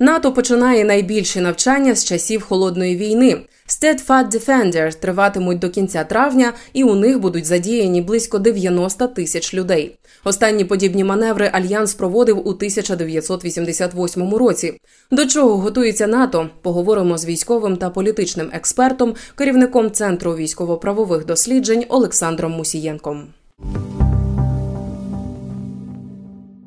НАТО 0.00 0.32
починає 0.32 0.84
найбільші 0.84 1.40
навчання 1.40 1.94
з 1.94 2.04
часів 2.04 2.42
холодної 2.42 2.96
війни. 2.96 3.36
Steadfast 3.68 4.30
Defender 4.30 4.94
триватимуть 4.94 5.58
до 5.58 5.70
кінця 5.70 6.04
травня, 6.04 6.52
і 6.72 6.84
у 6.84 6.94
них 6.94 7.18
будуть 7.18 7.46
задіяні 7.46 8.02
близько 8.02 8.38
90 8.38 9.06
тисяч 9.06 9.54
людей. 9.54 9.96
Останні 10.24 10.64
подібні 10.64 11.04
маневри 11.04 11.50
альянс 11.52 11.94
проводив 11.94 12.38
у 12.38 12.50
1988 12.50 14.34
році. 14.34 14.80
До 15.10 15.26
чого 15.26 15.56
готується 15.56 16.06
НАТО? 16.06 16.50
Поговоримо 16.62 17.18
з 17.18 17.26
військовим 17.26 17.76
та 17.76 17.90
політичним 17.90 18.50
експертом, 18.52 19.14
керівником 19.34 19.90
центру 19.90 20.36
військово-правових 20.36 21.26
досліджень 21.26 21.84
Олександром 21.88 22.52
Мусієнком. 22.52 23.26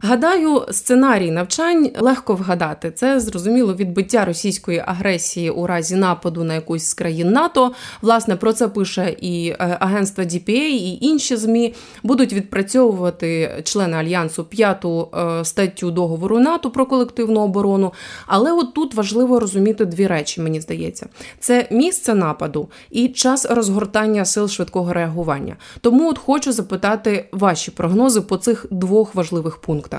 Гадаю, 0.05 0.65
сценарій 0.71 1.31
навчань 1.31 1.91
легко 1.99 2.35
вгадати. 2.35 2.91
Це 2.91 3.19
зрозуміло 3.19 3.73
відбиття 3.73 4.25
російської 4.25 4.83
агресії 4.85 5.49
у 5.49 5.67
разі 5.67 5.95
нападу 5.95 6.43
на 6.43 6.53
якусь 6.53 6.85
з 6.85 6.93
країн 6.93 7.31
НАТО. 7.31 7.71
Власне 8.01 8.35
про 8.35 8.53
це 8.53 8.67
пише 8.67 9.15
і 9.21 9.47
е, 9.47 9.77
агентство 9.79 10.23
DPA, 10.23 10.67
і 10.67 11.05
інші 11.05 11.35
змі 11.35 11.73
будуть 12.03 12.33
відпрацьовувати 12.33 13.51
члени 13.63 13.97
альянсу 13.97 14.43
п'яту 14.43 15.09
е, 15.13 15.45
статтю 15.45 15.91
договору 15.91 16.39
НАТО 16.39 16.71
про 16.71 16.85
колективну 16.85 17.41
оборону. 17.41 17.93
Але 18.27 18.51
от 18.51 18.73
тут 18.73 18.95
важливо 18.95 19.39
розуміти 19.39 19.85
дві 19.85 20.07
речі, 20.07 20.41
мені 20.41 20.61
здається: 20.61 21.07
це 21.39 21.67
місце 21.71 22.13
нападу 22.13 22.69
і 22.91 23.07
час 23.07 23.45
розгортання 23.45 24.25
сил 24.25 24.47
швидкого 24.47 24.93
реагування. 24.93 25.55
Тому 25.81 26.09
от 26.09 26.17
хочу 26.17 26.51
запитати 26.51 27.25
ваші 27.31 27.71
прогнози 27.71 28.21
по 28.21 28.37
цих 28.37 28.65
двох 28.71 29.15
важливих 29.15 29.57
пунктах. 29.57 29.92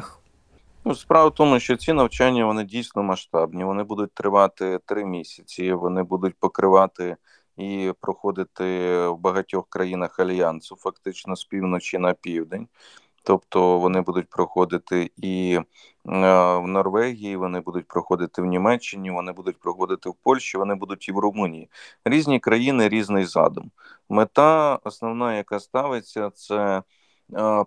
Ну, 0.85 0.95
справа 0.95 1.29
в 1.29 1.35
тому, 1.35 1.61
що 1.61 1.77
ці 1.77 1.93
навчання 1.93 2.47
вони 2.47 2.65
дійсно 2.65 3.03
масштабні. 3.03 3.65
Вони 3.65 3.83
будуть 3.83 4.15
тривати 4.15 4.79
три 4.87 5.05
місяці. 5.05 5.73
Вони 5.73 6.03
будуть 6.03 6.35
покривати 6.39 7.17
і 7.57 7.93
проходити 8.01 8.99
в 9.09 9.17
багатьох 9.19 9.69
країнах 9.69 10.21
альянсу, 10.21 10.77
фактично 10.77 11.37
з 11.37 11.45
півночі 11.45 11.99
на 11.99 12.13
південь. 12.13 12.69
Тобто 13.23 13.79
вони 13.79 14.01
будуть 14.01 14.31
проходити 14.31 15.11
і 15.17 15.55
е, 15.55 15.63
в 16.57 16.67
Норвегії, 16.67 17.37
вони 17.37 17.61
будуть 17.61 17.89
проходити 17.89 18.43
в 18.43 18.45
Німеччині, 18.45 19.11
вони 19.11 19.33
будуть 19.33 19.59
проходити 19.59 20.09
в 20.09 20.15
Польщі, 20.15 20.59
вони 20.59 20.75
будуть 20.75 21.09
і 21.09 21.13
в 21.13 21.19
Румунії. 21.19 21.71
Різні 22.05 22.41
країни, 22.41 22.89
різний 22.89 23.25
задум. 23.25 23.71
Мета 24.09 24.79
основна, 24.85 25.37
яка 25.37 25.61
ставиться, 25.61 26.31
це 26.31 26.83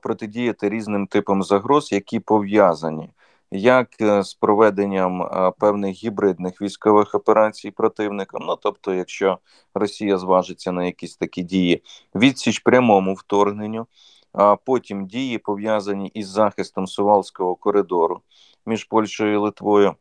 протидіяти 0.02 0.69
різним 0.69 1.08
типам 1.08 1.44
загроз, 1.44 1.91
які 1.91 2.19
пов'язані 2.19 3.09
як 3.52 4.02
е, 4.02 4.23
з 4.23 4.33
проведенням 4.33 5.30
певних 5.59 5.95
гібридних 6.03 6.61
військових 6.61 7.16
операцій 7.16 7.72
противникам. 7.72 8.41
Ну 8.45 8.55
тобто, 8.55 8.94
якщо 8.94 9.39
Росія 9.73 10.17
зважиться 10.17 10.72
на 10.72 10.85
якісь 10.85 11.17
такі 11.17 11.44
дії, 11.44 11.83
відсіч 12.16 12.59
прямому 12.59 13.13
вторгненню, 13.13 13.88
а 14.33 14.55
потім 14.55 15.08
дії 15.08 15.38
пов'язані 15.38 16.08
із 16.08 16.28
захистом 16.28 16.88
Сувалського 16.88 17.55
коридору 17.55 18.22
між 18.66 18.83
Польщею 18.83 19.33
і 19.33 19.38
Литвою. 19.38 19.95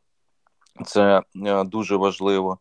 Це 0.87 1.23
е, 1.47 1.65
дуже 1.65 1.97
важливо. 1.97 2.59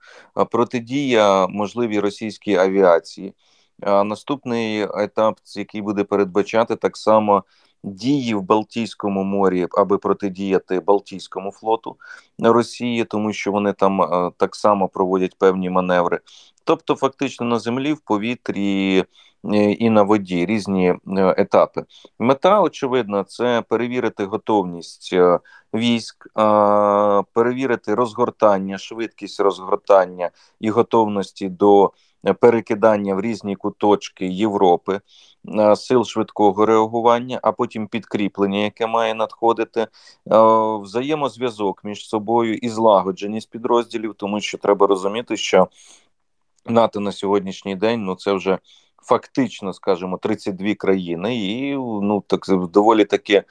Протидія 0.51 1.47
можливій 1.47 1.99
російській 1.99 2.55
авіації. 2.55 3.33
Наступний 3.79 4.81
етап, 4.81 5.39
який 5.55 5.81
буде 5.81 6.03
передбачати 6.03 6.75
так 6.75 6.97
само 6.97 7.43
дії 7.85 8.35
в 8.35 8.41
Балтійському 8.41 9.23
морі, 9.23 9.67
аби 9.71 9.97
протидіяти 9.97 10.79
Балтійському 10.79 11.51
флоту 11.51 11.95
Росії, 12.39 13.03
тому 13.03 13.33
що 13.33 13.51
вони 13.51 13.73
там 13.73 14.01
е, 14.01 14.31
так 14.37 14.55
само 14.55 14.87
проводять 14.87 15.37
певні 15.37 15.69
маневри. 15.69 16.19
Тобто, 16.63 16.95
фактично 16.95 17.45
на 17.45 17.59
землі, 17.59 17.93
в 17.93 17.99
повітрі 17.99 19.03
е, 19.53 19.71
і 19.71 19.89
на 19.89 20.03
воді 20.03 20.45
різні 20.45 20.87
е, 20.87 20.97
етапи. 21.37 21.83
Мета 22.19 22.61
очевидна, 22.61 23.23
це 23.23 23.63
перевірити 23.69 24.25
готовність 24.25 25.15
військ, 25.73 26.27
перевірити 27.33 27.95
розгортання, 27.95 28.77
швидкість 28.77 29.39
розгортання 29.39 30.29
і 30.59 30.69
готовності 30.69 31.49
до 31.49 31.91
перекидання 32.33 33.15
в 33.15 33.21
різні 33.21 33.55
куточки 33.55 34.27
Європи 34.27 35.01
е, 35.59 35.75
сил 35.75 36.05
швидкого 36.05 36.65
реагування, 36.65 37.39
а 37.43 37.51
потім 37.51 37.87
підкріплення, 37.87 38.59
яке 38.59 38.87
має 38.87 39.13
надходити, 39.13 39.81
е, 39.81 39.87
взаємозв'язок 40.81 41.83
між 41.83 42.07
собою 42.07 42.55
і 42.55 42.69
злагодженість 42.69 43.49
підрозділів, 43.49 44.13
тому 44.13 44.39
що 44.39 44.57
треба 44.57 44.87
розуміти, 44.87 45.37
що 45.37 45.67
НАТО 46.65 46.99
на 46.99 47.11
сьогоднішній 47.11 47.75
день 47.75 48.03
ну 48.03 48.15
це 48.15 48.33
вже 48.33 48.59
фактично, 49.05 49.73
скажімо, 49.73 50.17
32 50.17 50.75
країни, 50.75 51.35
і 51.35 51.73
ну 51.77 52.23
так 52.27 52.45
доволі 52.47 53.05
таки 53.05 53.33
е, 53.33 53.43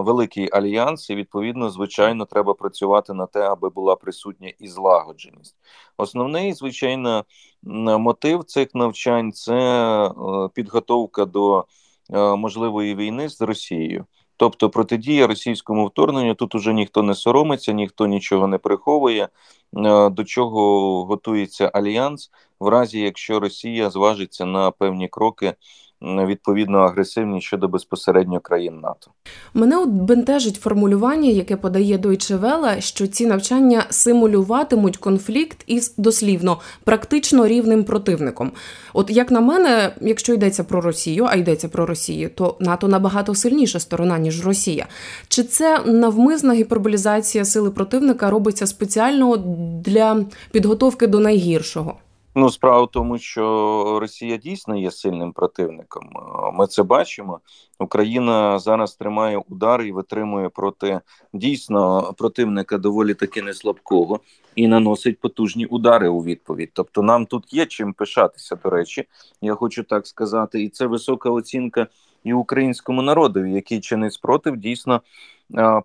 великий 0.00 0.48
альянс. 0.52 1.10
І 1.10 1.14
відповідно, 1.14 1.70
звичайно, 1.70 2.24
треба 2.24 2.54
працювати 2.54 3.14
на 3.14 3.26
те, 3.26 3.40
аби 3.40 3.68
була 3.68 3.96
присутня 3.96 4.52
і 4.58 4.68
злагодженість. 4.68 5.56
Основний, 5.96 6.52
звичайно, 6.52 7.24
мотив 7.62 8.44
цих 8.44 8.74
навчань 8.74 9.32
це 9.32 9.54
е, 9.54 10.10
підготовка 10.54 11.24
до 11.24 11.66
е, 12.12 12.36
можливої 12.36 12.94
війни 12.94 13.28
з 13.28 13.40
Росією. 13.40 14.06
Тобто 14.38 14.70
протидія 14.70 15.26
російському 15.26 15.86
вторгненню 15.86 16.34
тут 16.34 16.54
уже 16.54 16.74
ніхто 16.74 17.02
не 17.02 17.14
соромиться, 17.14 17.72
ніхто 17.72 18.06
нічого 18.06 18.46
не 18.46 18.58
приховує. 18.58 19.28
Е, 19.76 20.10
до 20.10 20.24
чого 20.24 21.04
готується 21.04 21.70
альянс, 21.74 22.30
в 22.60 22.68
разі 22.68 23.00
якщо 23.00 23.40
Росія 23.40 23.90
зважиться 23.90 24.44
на 24.46 24.70
певні 24.70 25.08
кроки 25.08 25.54
відповідно 26.02 26.78
агресивні 26.78 27.40
щодо 27.40 27.68
безпосередньо 27.68 28.40
країн 28.40 28.80
НАТО. 28.80 29.10
Мене 29.54 29.76
от 29.76 29.88
бентежить 29.88 30.56
формулювання, 30.56 31.30
яке 31.30 31.56
подає 31.56 31.98
Deutsche 31.98 32.40
Welle, 32.40 32.80
що 32.80 33.06
ці 33.06 33.26
навчання 33.26 33.84
симулюватимуть 33.90 34.96
конфлікт 34.96 35.64
із 35.66 35.94
дослівно 35.96 36.60
практично 36.84 37.46
рівним 37.46 37.84
противником. 37.84 38.52
От 38.92 39.10
як 39.10 39.30
на 39.30 39.40
мене, 39.40 39.94
якщо 40.00 40.34
йдеться 40.34 40.64
про 40.64 40.80
Росію, 40.80 41.26
а 41.28 41.36
йдеться 41.36 41.68
про 41.68 41.86
Росію, 41.86 42.30
то 42.34 42.56
НАТО 42.60 42.88
набагато 42.88 43.34
сильніша 43.34 43.80
сторона 43.80 44.18
ніж 44.18 44.46
Росія. 44.46 44.86
Чи 45.28 45.42
це 45.42 45.80
навмисна 45.86 46.54
гіперболізація 46.54 47.44
сили 47.44 47.70
противника 47.70 48.30
робиться 48.30 48.66
спеціально 48.66 49.36
для 49.84 50.24
підготовки 50.52 51.06
до 51.06 51.20
найгіршого? 51.20 51.94
Ну, 52.38 52.50
справа 52.50 52.82
в 52.82 52.90
тому, 52.90 53.18
що 53.18 53.98
Росія 54.00 54.36
дійсно 54.36 54.76
є 54.76 54.90
сильним 54.90 55.32
противником. 55.32 56.10
Ми 56.54 56.66
це 56.66 56.82
бачимо. 56.82 57.40
Україна 57.78 58.58
зараз 58.58 58.94
тримає 58.94 59.42
удар 59.48 59.82
і 59.82 59.92
витримує 59.92 60.48
проти 60.48 61.00
дійсно 61.32 62.12
противника 62.18 62.78
доволі 62.78 63.14
таки 63.14 63.42
неслабкого 63.42 64.20
і 64.54 64.68
наносить 64.68 65.20
потужні 65.20 65.66
удари 65.66 66.08
у 66.08 66.24
відповідь. 66.24 66.70
Тобто, 66.72 67.02
нам 67.02 67.26
тут 67.26 67.52
є 67.52 67.66
чим 67.66 67.92
пишатися. 67.92 68.56
До 68.56 68.70
речі, 68.70 69.04
я 69.40 69.54
хочу 69.54 69.82
так 69.82 70.06
сказати, 70.06 70.62
і 70.62 70.68
це 70.68 70.86
висока 70.86 71.30
оцінка 71.30 71.86
і 72.24 72.32
українському 72.32 73.02
народові, 73.02 73.52
який 73.52 73.80
чинить 73.80 74.12
спротив 74.12 74.56
дійсно 74.56 75.02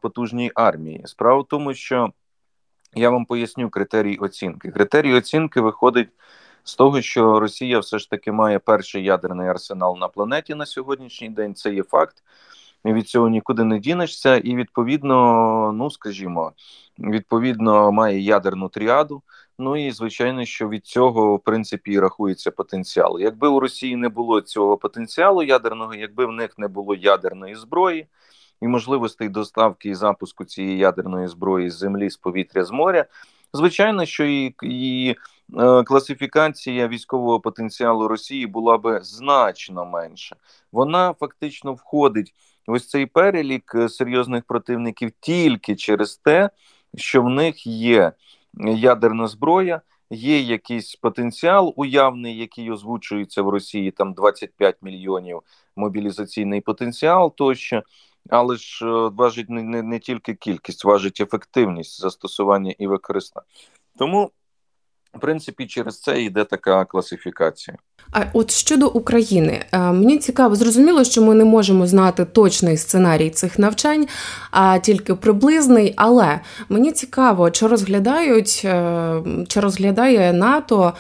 потужній 0.02 0.52
армії. 0.56 1.02
Справа 1.06 1.42
в 1.42 1.48
тому, 1.48 1.74
що 1.74 2.10
я 2.96 3.10
вам 3.10 3.26
поясню 3.26 3.70
критерій 3.70 4.18
оцінки. 4.18 4.72
Критерій 4.72 5.14
оцінки 5.14 5.62
виходить 5.62 6.10
з 6.64 6.76
того, 6.76 7.02
що 7.02 7.40
Росія 7.40 7.80
все 7.80 8.00
ж 8.00 8.10
таки 8.10 8.32
має 8.32 8.60
перший 8.60 9.04
ядерний 9.04 9.48
арсенал 9.48 9.98
на 9.98 10.08
планеті 10.08 10.56
на 10.56 10.66
сьогоднішній 10.66 11.30
день. 11.30 11.56
Це 11.56 11.74
є 11.74 11.84
факт. 11.84 12.24
Від 12.86 13.10
цього 13.10 13.30
нікуди 13.30 13.64
не 13.64 13.80
дінешся, 13.80 14.38
і 14.38 14.56
відповідно, 14.56 15.72
ну 15.76 15.92
скажімо, 15.92 16.52
відповідно, 17.00 17.92
має 17.92 18.20
ядерну 18.20 18.70
тріаду. 18.70 19.22
Ну 19.60 19.88
і 19.88 19.92
звичайно, 19.92 20.46
що 20.46 20.70
від 20.70 20.86
цього 20.86 21.36
в 21.36 21.40
принципі 21.40 22.00
рахується 22.00 22.52
потенціал. 22.52 23.20
Якби 23.20 23.48
у 23.48 23.60
Росії 23.60 23.96
не 23.96 24.10
було 24.10 24.42
цього 24.42 24.78
потенціалу 24.78 25.44
ядерного, 25.44 25.96
якби 25.96 26.26
в 26.26 26.32
них 26.32 26.58
не 26.58 26.68
було 26.68 26.96
ядерної 26.96 27.56
зброї 27.56 28.08
і 28.64 28.68
можливостей 28.68 29.30
доставки 29.30 29.90
і 29.90 29.96
запуску 29.96 30.46
цієї 30.46 30.78
ядерної 30.78 31.28
зброї 31.28 31.70
з 31.70 31.78
землі, 31.78 32.10
з 32.10 32.18
повітря, 32.18 32.64
з 32.64 32.72
моря, 32.72 33.06
звичайно, 33.54 34.06
що 34.06 34.26
і, 34.26 34.56
і 34.64 35.16
Е, 35.60 35.84
класифікація 35.84 36.88
військового 36.88 37.40
потенціалу 37.40 38.08
Росії 38.08 38.48
була 38.48 38.78
би 38.78 39.00
значно 39.04 39.86
менша. 39.86 40.36
Вона 40.72 41.14
фактично 41.14 41.74
входить 41.74 42.34
в 42.68 42.72
ось 42.72 42.90
цей 42.90 43.06
перелік 43.06 43.76
е, 43.76 43.90
серйозних 43.90 44.44
противників 44.44 45.12
тільки 45.20 45.76
через 45.76 46.18
те, 46.18 46.50
що 46.96 47.22
в 47.22 47.30
них 47.30 47.68
є 47.68 48.12
ядерна 48.76 49.28
зброя. 49.28 49.82
Є 50.10 50.40
якийсь 50.40 50.96
потенціал 50.96 51.74
уявний, 51.76 52.38
який 52.38 52.72
озвучується 52.72 53.42
в 53.42 53.50
Росії, 53.50 53.92
там 53.92 54.14
25 54.14 54.76
мільйонів 54.82 55.42
мобілізаційний 55.76 56.62
потенціал 56.62 57.36
тощо. 57.36 57.84
Але 58.30 58.56
ж 58.56 58.86
важить 59.08 59.50
не, 59.50 59.64
не, 59.64 59.82
не 59.82 60.00
тільки 60.00 60.34
кількість, 60.34 60.86
важить 60.86 61.22
ефективність 61.22 62.02
застосування 62.02 62.74
і 62.78 62.88
використання. 62.88 63.46
Тому 63.98 64.32
в 65.14 65.20
принципі, 65.20 65.68
через 65.68 66.02
це 66.02 66.22
йде 66.22 66.44
така 66.44 66.86
класифікація. 66.86 67.78
А 68.12 68.22
от 68.34 68.52
щодо 68.52 68.88
України, 68.88 69.66
е, 69.72 69.80
мені 69.80 70.18
цікаво, 70.18 70.56
зрозуміло, 70.56 71.04
що 71.04 71.22
ми 71.22 71.36
не 71.36 71.46
можемо 71.46 71.88
знати 71.88 72.26
точний 72.26 72.78
сценарій 72.78 73.30
цих 73.30 73.60
навчань, 73.60 74.08
а 74.52 74.80
тільки 74.80 75.16
приблизний. 75.16 75.94
Але 75.98 76.40
мені 76.70 76.92
цікаво, 76.92 77.52
чи 77.52 77.68
розглядають, 77.68 78.62
е, 78.66 79.24
чи 79.48 79.60
розглядає 79.60 80.34
НАТО 80.34 80.94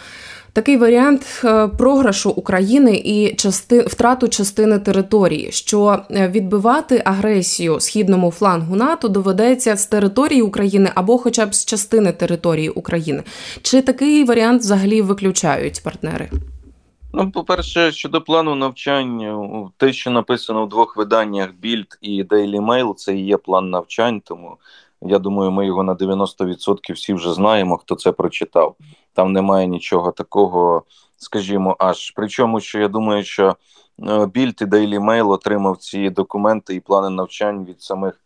такий 0.54 0.78
варіант 0.78 1.42
е, 1.46 1.68
програшу 1.68 2.30
України 2.30 3.02
і 3.06 3.36
части 3.36 3.82
втрату 3.82 4.28
частини 4.28 4.80
території, 4.80 5.52
що 5.52 6.00
е, 6.12 6.28
відбивати 6.28 7.02
агресію 7.06 7.80
східному 7.80 8.32
флангу 8.32 8.76
НАТО 8.76 9.08
доведеться 9.08 9.76
з 9.76 9.86
території 9.86 10.42
України 10.42 10.92
або, 10.96 11.18
хоча 11.18 11.46
б 11.46 11.56
з 11.56 11.66
частини 11.66 12.12
території 12.12 12.70
України. 12.70 13.24
Чи 13.62 13.82
такий 13.82 14.24
варіант 14.24 14.62
взагалі 14.62 15.02
виключають 15.02 15.84
партнери? 15.84 16.30
Ну, 17.16 17.32
по-перше, 17.32 17.92
щодо 17.92 18.22
плану 18.22 18.56
навчань, 18.56 19.22
те, 19.78 19.94
що 19.94 20.12
написано 20.12 20.66
в 20.66 20.70
двох 20.70 20.98
виданнях 20.98 21.50
Більд 21.60 21.98
і 22.02 22.24
Daily 22.24 22.66
Mail, 22.66 22.94
це 22.96 23.16
і 23.16 23.26
є 23.26 23.38
план 23.38 23.70
навчань, 23.70 24.22
тому 24.26 24.58
я 25.06 25.20
думаю, 25.20 25.52
ми 25.52 25.66
його 25.66 25.84
на 25.84 25.94
90% 25.96 26.94
всі 26.94 27.14
вже 27.14 27.34
знаємо, 27.34 27.78
хто 27.78 27.96
це 27.96 28.12
прочитав. 28.12 28.76
Там 29.14 29.32
немає 29.32 29.68
нічого 29.68 30.12
такого, 30.12 30.84
скажімо, 31.18 31.76
аж 31.80 32.12
причому, 32.12 32.60
що 32.60 32.80
я 32.80 32.88
думаю, 32.88 33.24
що 33.24 33.56
Більд 34.34 34.58
і 34.62 34.66
Daily 34.66 35.00
Mail 35.00 35.30
отримав 35.30 35.78
ці 35.78 36.10
документи 36.10 36.76
і 36.76 36.80
плани 36.80 37.10
навчань 37.10 37.66
від 37.66 37.82
самих 37.82 38.23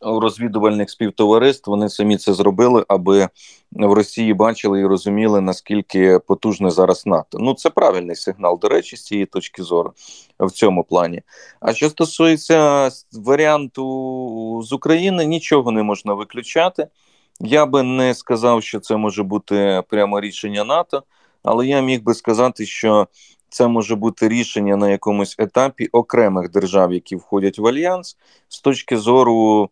розвідувальних 0.00 0.90
співтовариств 0.90 1.70
вони 1.70 1.88
самі 1.88 2.16
це 2.16 2.34
зробили, 2.34 2.84
аби 2.88 3.28
в 3.72 3.92
Росії 3.92 4.34
бачили 4.34 4.80
і 4.80 4.86
розуміли, 4.86 5.40
наскільки 5.40 6.18
потужне 6.18 6.70
зараз 6.70 7.06
НАТО. 7.06 7.38
Ну 7.40 7.54
це 7.54 7.70
правильний 7.70 8.16
сигнал, 8.16 8.58
до 8.62 8.68
речі, 8.68 8.96
з 8.96 9.04
цієї 9.04 9.26
точки 9.26 9.62
зору 9.62 9.92
в 10.40 10.50
цьому 10.50 10.84
плані. 10.84 11.22
А 11.60 11.74
що 11.74 11.90
стосується 11.90 12.90
варіанту 13.12 14.62
з 14.64 14.72
України, 14.72 15.24
нічого 15.24 15.72
не 15.72 15.82
можна 15.82 16.14
виключати. 16.14 16.88
Я 17.40 17.66
би 17.66 17.82
не 17.82 18.14
сказав, 18.14 18.62
що 18.62 18.80
це 18.80 18.96
може 18.96 19.22
бути 19.22 19.82
прямо 19.88 20.20
рішення 20.20 20.64
НАТО, 20.64 21.02
але 21.42 21.66
я 21.66 21.80
міг 21.80 22.02
би 22.02 22.14
сказати, 22.14 22.66
що 22.66 23.06
це 23.48 23.66
може 23.66 23.94
бути 23.94 24.28
рішення 24.28 24.76
на 24.76 24.90
якомусь 24.90 25.34
етапі 25.38 25.86
окремих 25.86 26.50
держав, 26.50 26.92
які 26.92 27.16
входять 27.16 27.58
в 27.58 27.66
альянс, 27.66 28.16
з 28.48 28.60
точки 28.60 28.98
зору 28.98 29.70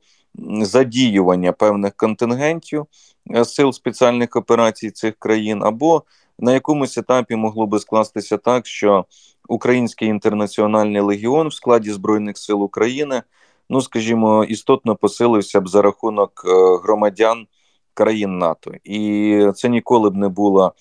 задіювання 0.62 1.52
певних 1.52 1.92
контингентів 1.96 2.86
е, 3.34 3.44
сил 3.44 3.72
спеціальних 3.72 4.36
операцій 4.36 4.90
цих 4.90 5.16
країн, 5.18 5.62
або 5.62 6.02
на 6.38 6.52
якомусь 6.52 6.98
етапі 6.98 7.36
могло 7.36 7.66
би 7.66 7.78
скластися 7.78 8.36
так, 8.36 8.66
що 8.66 9.04
Український 9.48 10.08
інтернаціональний 10.08 11.00
легіон 11.00 11.48
в 11.48 11.54
складі 11.54 11.92
Збройних 11.92 12.38
сил 12.38 12.62
України, 12.62 13.22
ну 13.68 13.80
скажімо, 13.80 14.44
істотно 14.44 14.96
посилився 14.96 15.60
б 15.60 15.68
за 15.68 15.82
рахунок 15.82 16.42
е, 16.46 16.50
громадян. 16.82 17.46
Країн 17.96 18.38
НАТО, 18.38 18.72
і 18.84 19.46
це 19.54 19.68
ніколи 19.68 20.10
б 20.10 20.14
не 20.16 20.28
було 20.28 20.72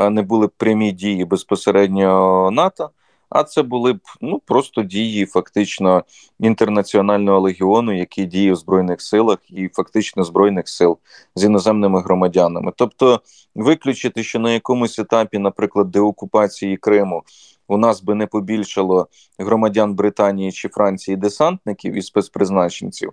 е, 0.00 0.10
не 0.10 0.22
були 0.22 0.48
прямі 0.48 0.92
дії 0.92 1.24
безпосередньо 1.24 2.50
НАТО 2.52 2.90
а 3.34 3.44
це 3.44 3.62
були 3.62 3.92
б 3.92 4.00
ну 4.20 4.42
просто 4.46 4.82
дії 4.82 5.26
фактично 5.26 6.04
інтернаціонального 6.40 7.40
легіону, 7.40 7.98
який 7.98 8.26
діє 8.26 8.52
в 8.52 8.56
збройних 8.56 9.00
силах, 9.02 9.38
і 9.50 9.68
фактично 9.68 10.24
збройних 10.24 10.68
сил 10.68 10.98
з 11.34 11.44
іноземними 11.44 12.02
громадянами. 12.02 12.72
Тобто, 12.76 13.20
виключити, 13.54 14.22
що 14.22 14.38
на 14.38 14.52
якомусь 14.52 14.98
етапі, 14.98 15.38
наприклад, 15.38 15.90
деокупації 15.90 16.76
Криму. 16.76 17.22
У 17.68 17.76
нас 17.76 18.02
би 18.02 18.14
не 18.14 18.26
побільшало 18.26 19.08
громадян 19.38 19.94
Британії 19.94 20.52
чи 20.52 20.68
Франції 20.68 21.16
десантників 21.16 21.94
і 21.94 22.02
спецпризначенців, 22.02 23.12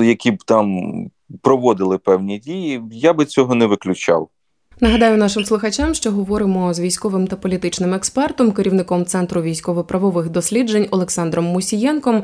які 0.00 0.30
б 0.30 0.42
там 0.44 0.80
проводили 1.42 1.98
певні 1.98 2.38
дії. 2.38 2.82
Я 2.92 3.12
би 3.12 3.24
цього 3.24 3.54
не 3.54 3.66
виключав. 3.66 4.28
Нагадаю 4.80 5.16
нашим 5.16 5.44
слухачам, 5.44 5.94
що 5.94 6.10
говоримо 6.10 6.74
з 6.74 6.80
військовим 6.80 7.26
та 7.26 7.36
політичним 7.36 7.94
експертом, 7.94 8.52
керівником 8.52 9.04
центру 9.04 9.42
військово-правових 9.42 10.28
досліджень 10.28 10.88
Олександром 10.90 11.44
Мусієнком. 11.44 12.22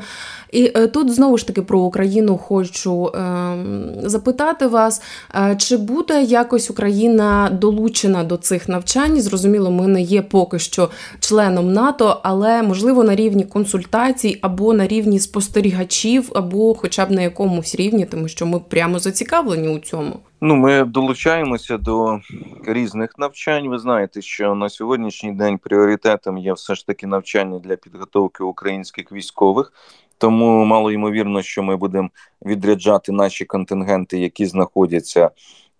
І 0.51 0.71
е, 0.75 0.87
тут 0.87 1.13
знову 1.13 1.37
ж 1.37 1.47
таки 1.47 1.61
про 1.61 1.79
Україну 1.79 2.37
хочу 2.37 3.07
е, 3.07 3.55
запитати 4.03 4.67
вас, 4.67 5.01
е, 5.35 5.55
чи 5.55 5.77
буде 5.77 6.23
якось 6.23 6.69
Україна 6.69 7.49
долучена 7.61 8.23
до 8.23 8.37
цих 8.37 8.69
навчань? 8.69 9.21
Зрозуміло, 9.21 9.71
ми 9.71 9.87
не 9.87 10.01
є 10.01 10.21
поки 10.21 10.59
що 10.59 10.89
членом 11.19 11.73
НАТО, 11.73 12.19
але 12.23 12.63
можливо 12.63 13.03
на 13.03 13.15
рівні 13.15 13.43
консультацій 13.43 14.39
або 14.41 14.73
на 14.73 14.87
рівні 14.87 15.19
спостерігачів, 15.19 16.31
або 16.35 16.73
хоча 16.73 17.05
б 17.05 17.11
на 17.11 17.21
якомусь 17.21 17.75
рівні, 17.75 18.05
тому 18.05 18.27
що 18.27 18.45
ми 18.45 18.59
прямо 18.59 18.99
зацікавлені 18.99 19.67
у 19.67 19.79
цьому. 19.79 20.19
Ну, 20.43 20.55
ми 20.55 20.83
долучаємося 20.83 21.77
до 21.77 22.19
різних 22.65 23.17
навчань. 23.17 23.67
Ви 23.69 23.79
знаєте, 23.79 24.21
що 24.21 24.55
на 24.55 24.69
сьогоднішній 24.69 25.31
день 25.31 25.57
пріоритетом 25.57 26.37
є 26.37 26.53
все 26.53 26.75
ж 26.75 26.87
таки 26.87 27.07
навчання 27.07 27.59
для 27.59 27.75
підготовки 27.75 28.43
українських 28.43 29.11
військових. 29.11 29.73
Тому 30.17 30.65
мало 30.65 30.91
ймовірно, 30.91 31.41
що 31.41 31.63
ми 31.63 31.75
будемо 31.77 32.09
відряджати 32.45 33.11
наші 33.11 33.45
контингенти, 33.45 34.19
які 34.19 34.45
знаходяться 34.45 35.29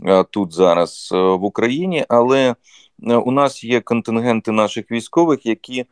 е, 0.05 0.23
тут 0.23 0.53
зараз 0.53 1.09
е, 1.13 1.17
в 1.17 1.43
Україні. 1.43 2.05
Але 2.09 2.55
е, 3.03 3.15
у 3.15 3.31
нас 3.31 3.63
є 3.63 3.81
контингенти 3.81 4.51
наших 4.51 4.91
військових, 4.91 5.45
які 5.45 5.85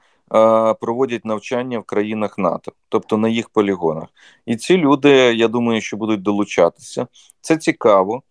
проводять 0.81 1.25
навчання 1.25 1.79
в 1.79 1.83
країнах 1.83 2.37
НАТО, 2.37 2.71
тобто 2.89 3.17
на 3.17 3.29
їх 3.29 3.49
полігонах. 3.49 4.07
І 4.45 4.55
ці 4.55 4.77
люди, 4.77 5.09
я 5.11 5.47
думаю, 5.47 5.81
що 5.81 5.97
будуть 5.97 6.21
долучатися. 6.21 7.07
Це 7.41 7.57
цікаво 7.57 8.23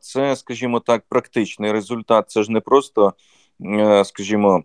це, 0.00 0.36
скажімо 0.36 0.80
так, 0.80 1.04
практичний 1.08 1.72
результат. 1.72 2.30
Це 2.30 2.42
ж 2.42 2.52
не 2.52 2.60
просто, 2.60 3.12
е, 3.64 4.04
скажімо, 4.04 4.64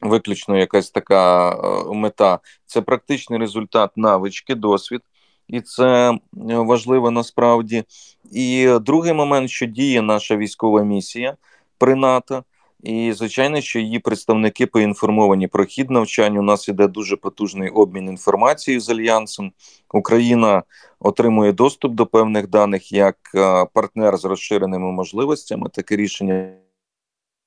виключно 0.00 0.58
якась 0.58 0.90
така 0.90 1.50
е, 1.50 1.94
мета. 1.94 2.38
Це 2.66 2.80
практичний 2.80 3.38
результат 3.38 3.90
навички, 3.96 4.54
досвід, 4.54 5.00
і 5.48 5.60
це 5.60 6.10
е, 6.10 6.18
важливо 6.56 7.10
насправді. 7.10 7.84
І 8.32 8.68
другий 8.80 9.12
момент, 9.12 9.50
що 9.50 9.66
діє 9.66 10.02
наша 10.02 10.36
військова 10.36 10.82
місія 10.82 11.36
при 11.78 11.94
НАТО. 11.94 12.44
І 12.82 13.12
звичайно, 13.12 13.60
що 13.60 13.78
її 13.78 13.98
представники 13.98 14.66
поінформовані 14.66 15.48
про 15.48 15.64
хід 15.64 15.90
навчань. 15.90 16.38
У 16.38 16.42
нас 16.42 16.68
іде 16.68 16.88
дуже 16.88 17.16
потужний 17.16 17.68
обмін 17.68 18.08
інформацією 18.08 18.80
з 18.80 18.90
альянсом. 18.90 19.52
Україна 19.92 20.62
отримує 21.00 21.52
доступ 21.52 21.94
до 21.94 22.06
певних 22.06 22.48
даних 22.48 22.92
як 22.92 23.16
е, 23.34 23.66
партнер 23.72 24.16
з 24.16 24.24
розширеними 24.24 24.92
можливостями. 24.92 25.68
Таке 25.72 25.96
рішення 25.96 26.48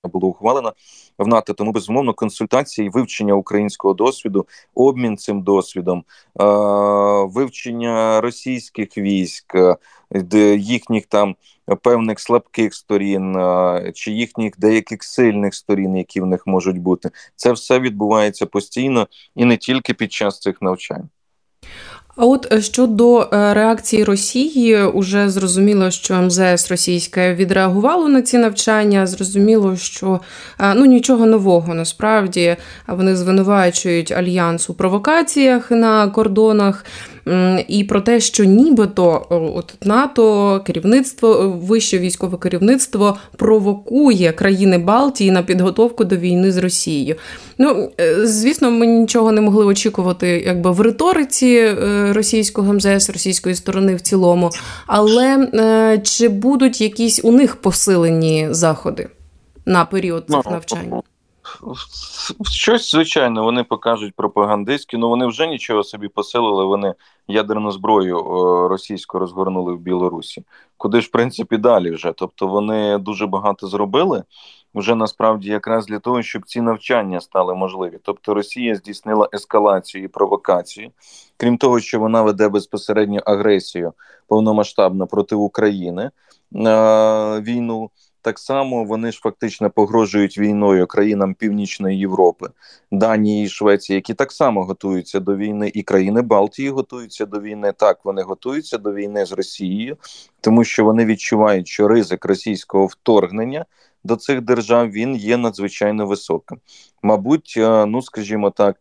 було 0.07 0.27
ухвалено 0.27 0.73
в 1.17 1.27
НАТО. 1.27 1.53
Тому 1.53 1.71
безумовно 1.71 2.13
консультації, 2.13 2.89
вивчення 2.89 3.33
українського 3.33 3.93
досвіду, 3.93 4.47
обмін 4.75 5.17
цим 5.17 5.41
досвідом, 5.41 6.03
е, 6.39 6.43
вивчення 7.25 8.21
російських 8.21 8.97
військ, 8.97 9.55
е, 9.55 9.77
їхніх 10.55 11.05
там 11.05 11.35
певних 11.81 12.19
слабких 12.19 12.75
сторін, 12.75 13.35
чи 13.93 14.11
їхніх 14.11 14.59
деяких 14.59 15.03
сильних 15.03 15.55
сторін, 15.55 15.97
які 15.97 16.21
в 16.21 16.25
них 16.25 16.47
можуть 16.47 16.77
бути, 16.77 17.09
це 17.35 17.51
все 17.51 17.79
відбувається 17.79 18.45
постійно 18.45 19.07
і 19.35 19.45
не 19.45 19.57
тільки 19.57 19.93
під 19.93 20.13
час 20.13 20.39
цих 20.39 20.61
навчань. 20.61 21.09
А 22.15 22.25
от 22.25 22.53
е, 22.53 22.61
щодо 22.61 23.19
е, 23.19 23.53
реакції 23.53 24.03
Росії, 24.03 24.83
уже 24.83 25.29
зрозуміло, 25.29 25.91
що 25.91 26.15
МЗС 26.15 26.71
Російське 26.71 27.33
відреагувало 27.33 28.07
на 28.07 28.21
ці 28.21 28.37
навчання. 28.37 29.07
Зрозуміло, 29.07 29.75
що 29.75 30.19
е, 30.59 30.73
ну 30.73 30.85
нічого 30.85 31.25
нового 31.25 31.73
насправді 31.73 32.55
вони 32.87 33.15
звинувачують 33.15 34.11
альянс 34.11 34.69
у 34.69 34.73
провокаціях 34.73 35.71
на 35.71 36.07
кордонах 36.07 36.85
і 37.67 37.83
про 37.83 38.01
те, 38.01 38.19
що 38.19 38.43
нібито 38.43 39.25
от 39.29 39.73
НАТО, 39.81 40.61
керівництво, 40.65 41.59
вище 41.61 41.99
військове 41.99 42.37
керівництво 42.37 43.17
провокує 43.37 44.31
країни 44.31 44.77
Балтії 44.77 45.31
на 45.31 45.43
підготовку 45.43 46.03
до 46.03 46.15
війни 46.15 46.51
з 46.51 46.57
Росією. 46.57 47.15
Ну 47.57 47.91
е, 47.99 48.27
звісно, 48.27 48.71
ми 48.71 48.85
нічого 48.85 49.31
не 49.31 49.41
могли 49.41 49.65
очікувати, 49.65 50.43
якби 50.45 50.71
в 50.71 50.81
риториці 50.81 51.47
е, 51.47 52.13
російського 52.13 52.73
МЗС, 52.73 53.09
російської 53.09 53.55
сторони 53.55 53.95
в 53.95 54.01
цілому. 54.01 54.51
Але 54.87 55.49
е, 55.53 55.99
чи 56.03 56.29
будуть 56.29 56.81
якісь 56.81 57.21
у 57.23 57.31
них 57.31 57.55
посилені 57.55 58.47
заходи 58.51 59.07
на 59.65 59.85
період 59.85 60.25
цих 60.29 60.41
ну, 60.45 60.51
навчань? 60.51 61.01
Щось, 62.51 62.91
звичайно, 62.91 63.43
вони 63.43 63.63
покажуть 63.63 64.15
пропагандистські, 64.15 64.97
ну 64.97 65.09
вони 65.09 65.25
вже 65.25 65.47
нічого 65.47 65.83
собі 65.83 66.07
посилили. 66.07 66.65
Вони 66.65 66.93
ядерну 67.27 67.71
зброю 67.71 68.17
російську 68.67 69.19
розгорнули 69.19 69.73
в 69.73 69.79
Білорусі. 69.79 70.43
Куди 70.77 71.01
ж, 71.01 71.07
в 71.07 71.11
принципі, 71.11 71.57
далі 71.57 71.91
вже? 71.91 72.13
Тобто 72.13 72.47
вони 72.47 72.97
дуже 72.97 73.27
багато 73.27 73.67
зробили 73.67 74.23
вже 74.75 74.95
насправді 74.95 75.49
якраз 75.49 75.85
для 75.85 75.99
того, 75.99 76.21
щоб 76.21 76.45
ці 76.45 76.61
навчання 76.61 77.21
стали 77.21 77.55
можливі. 77.55 77.99
Тобто 78.03 78.33
Росія 78.33 78.75
здійснила 78.75 79.29
ескалацію 79.33 80.03
і 80.03 80.07
провокацію, 80.07 80.91
крім 81.37 81.57
того, 81.57 81.79
що 81.79 81.99
вона 81.99 82.21
веде 82.21 82.49
безпосередньо 82.49 83.21
агресію 83.25 83.93
повномасштабно 84.27 85.07
проти 85.07 85.35
України 85.35 86.03
е- 86.03 87.41
війну. 87.41 87.89
Так 88.25 88.39
само 88.39 88.83
вони 88.83 89.11
ж 89.11 89.19
фактично 89.23 89.69
погрожують 89.69 90.37
війною 90.37 90.87
країнам 90.87 91.33
Північної 91.33 91.99
Європи, 91.99 92.49
Данії 92.91 93.45
і 93.45 93.49
Швеції, 93.49 93.95
які 93.95 94.13
так 94.13 94.31
само 94.31 94.63
готуються 94.63 95.19
до 95.19 95.35
війни, 95.35 95.71
і 95.73 95.83
країни 95.83 96.21
Балтії 96.21 96.69
готуються 96.69 97.25
до 97.25 97.41
війни. 97.41 97.73
Так 97.77 98.05
вони 98.05 98.21
готуються 98.21 98.77
до 98.77 98.93
війни 98.93 99.25
з 99.25 99.31
Росією, 99.31 99.97
тому 100.41 100.63
що 100.63 100.85
вони 100.85 101.05
відчувають, 101.05 101.67
що 101.67 101.87
ризик 101.87 102.25
російського 102.25 102.85
вторгнення 102.85 103.65
до 104.03 104.15
цих 104.15 104.41
держав 104.41 104.91
він 104.91 105.15
є 105.15 105.37
надзвичайно 105.37 106.07
високим. 106.07 106.57
Мабуть, 107.03 107.53
е, 107.57 107.85
ну 107.85 108.01
скажімо 108.01 108.49
так, 108.49 108.75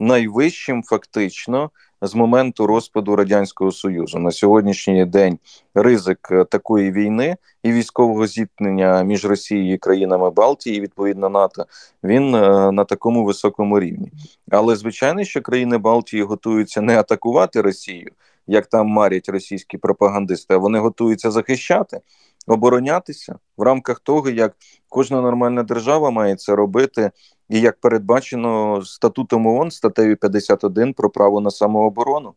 найвищим 0.00 0.82
фактично 0.82 1.70
з 2.02 2.14
моменту 2.14 2.66
розпаду 2.66 3.16
радянського 3.16 3.72
союзу 3.72 4.18
на 4.18 4.30
сьогоднішній 4.30 5.04
день 5.04 5.38
ризик 5.74 6.28
е, 6.30 6.44
такої 6.44 6.92
війни 6.92 7.36
і 7.62 7.72
військового 7.72 8.26
зіткнення 8.26 9.02
між 9.02 9.24
Росією 9.24 9.74
і 9.74 9.78
країнами 9.78 10.30
Балтії, 10.30 10.80
відповідно 10.80 11.28
НАТО, 11.28 11.66
він 12.04 12.34
е, 12.34 12.72
на 12.72 12.84
такому 12.84 13.24
високому 13.24 13.80
рівні. 13.80 14.12
Але 14.50 14.76
звичайно, 14.76 15.24
що 15.24 15.42
країни 15.42 15.78
Балтії 15.78 16.22
готуються 16.22 16.80
не 16.80 16.98
атакувати 16.98 17.60
Росію, 17.60 18.10
як 18.46 18.66
там 18.66 18.86
марять 18.86 19.28
російські 19.28 19.78
пропагандисти, 19.78 20.54
а 20.54 20.58
вони 20.58 20.78
готуються 20.78 21.30
захищати 21.30 22.00
оборонятися 22.46 23.38
в 23.56 23.62
рамках 23.62 24.00
того, 24.00 24.30
як 24.30 24.56
кожна 24.88 25.20
нормальна 25.20 25.62
держава 25.62 26.10
має 26.10 26.36
це 26.36 26.54
робити, 26.54 27.10
і 27.48 27.60
як 27.60 27.80
передбачено 27.80 28.82
статутом 28.84 29.46
ООН 29.46 29.70
статтею 29.70 30.16
51 30.16 30.94
про 30.94 31.10
право 31.10 31.40
на 31.40 31.50
самооборону. 31.50 32.34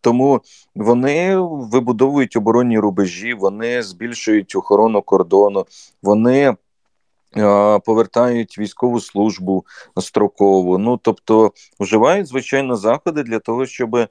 Тому 0.00 0.40
вони 0.74 1.36
вибудовують 1.40 2.36
оборонні 2.36 2.78
рубежі, 2.78 3.34
вони 3.34 3.82
збільшують 3.82 4.56
охорону 4.56 5.02
кордону, 5.02 5.66
вони. 6.02 6.56
Повертають 7.84 8.58
військову 8.58 9.00
службу 9.00 9.64
строкову, 9.96 10.78
ну 10.78 10.96
тобто 10.96 11.52
вживають 11.80 12.26
звичайно 12.26 12.76
заходи 12.76 13.22
для 13.22 13.38
того, 13.38 13.66
щоб 13.66 14.08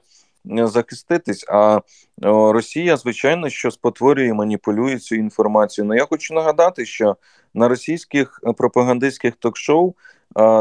захиститись. 0.50 1.44
А 1.48 1.80
Росія, 2.22 2.96
звичайно, 2.96 3.48
що 3.48 3.70
спотворює, 3.70 4.32
маніпулює 4.32 4.98
цю 4.98 5.14
інформацію. 5.14 5.84
Ну 5.84 5.94
я 5.94 6.06
хочу 6.06 6.34
нагадати, 6.34 6.86
що 6.86 7.16
на 7.54 7.68
російських 7.68 8.40
е, 8.46 8.52
пропагандистських 8.52 9.34
ток-шоу 9.36 9.94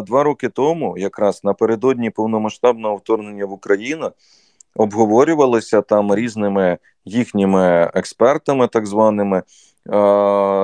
два 0.03 0.23
роки 0.23 0.49
тому, 0.49 0.97
якраз 0.97 1.43
напередодні 1.43 2.09
повномасштабного 2.09 2.95
вторгнення 2.95 3.45
в 3.45 3.51
Україну, 3.51 4.11
обговорювалося 4.75 5.81
там 5.81 6.15
різними 6.15 6.77
їхніми 7.05 7.91
експертами, 7.93 8.67
так 8.67 8.85
званими 8.85 9.43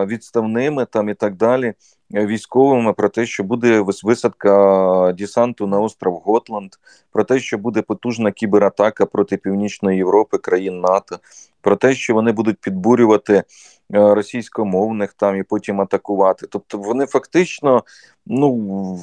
відставними 0.05 0.85
там 0.85 1.09
і 1.09 1.13
так 1.13 1.35
далі 1.35 1.73
військовими 2.13 2.93
про 2.93 3.09
те, 3.09 3.25
що 3.25 3.43
буде 3.43 3.83
висадка 4.03 5.13
десанту 5.17 5.67
на 5.67 5.79
остров 5.79 6.21
Готланд, 6.25 6.71
про 7.11 7.23
те, 7.23 7.39
що 7.39 7.57
буде 7.57 7.81
потужна 7.81 8.31
кібератака 8.31 9.05
проти 9.05 9.37
Північної 9.37 9.97
Європи, 9.97 10.37
країн 10.37 10.79
НАТО, 10.79 11.19
про 11.61 11.75
те, 11.75 11.93
що 11.93 12.13
вони 12.13 12.31
будуть 12.31 12.57
підбурювати 12.61 13.43
російськомовних 13.89 15.13
там 15.13 15.37
і 15.37 15.43
потім 15.43 15.81
атакувати. 15.81 16.47
Тобто 16.49 16.77
вони 16.77 17.05
фактично 17.05 17.83
ну 18.25 18.55